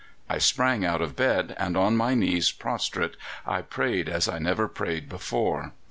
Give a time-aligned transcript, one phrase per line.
[0.27, 3.15] I sprang out of bed, and on my knees prostrate
[3.45, 5.73] I prayed as I never prayed before.